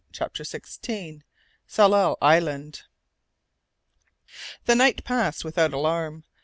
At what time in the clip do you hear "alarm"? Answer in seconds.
5.73-6.23